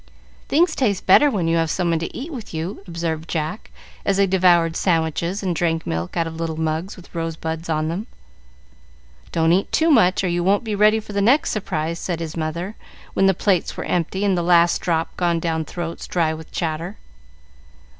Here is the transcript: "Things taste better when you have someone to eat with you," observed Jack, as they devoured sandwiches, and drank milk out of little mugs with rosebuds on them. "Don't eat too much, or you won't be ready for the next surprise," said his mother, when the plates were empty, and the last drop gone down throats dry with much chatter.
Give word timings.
"Things 0.47 0.73
taste 0.75 1.05
better 1.05 1.29
when 1.29 1.47
you 1.47 1.57
have 1.57 1.69
someone 1.69 1.99
to 1.99 2.17
eat 2.17 2.33
with 2.33 2.55
you," 2.55 2.81
observed 2.87 3.29
Jack, 3.29 3.69
as 4.03 4.17
they 4.17 4.25
devoured 4.25 4.75
sandwiches, 4.75 5.43
and 5.43 5.55
drank 5.55 5.85
milk 5.85 6.17
out 6.17 6.25
of 6.25 6.37
little 6.37 6.59
mugs 6.59 6.95
with 6.95 7.13
rosebuds 7.13 7.69
on 7.69 7.87
them. 7.87 8.07
"Don't 9.31 9.53
eat 9.53 9.71
too 9.71 9.91
much, 9.91 10.23
or 10.23 10.27
you 10.27 10.43
won't 10.43 10.63
be 10.63 10.73
ready 10.73 10.99
for 10.99 11.13
the 11.13 11.21
next 11.21 11.51
surprise," 11.51 11.99
said 11.99 12.19
his 12.19 12.35
mother, 12.35 12.75
when 13.13 13.27
the 13.27 13.35
plates 13.35 13.77
were 13.77 13.85
empty, 13.85 14.25
and 14.25 14.35
the 14.35 14.41
last 14.41 14.81
drop 14.81 15.15
gone 15.17 15.39
down 15.39 15.65
throats 15.65 16.07
dry 16.07 16.33
with 16.33 16.47
much 16.47 16.53
chatter. 16.57 16.97